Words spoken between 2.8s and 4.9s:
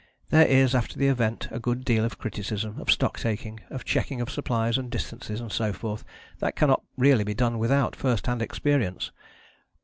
of stock taking, of checking of supplies and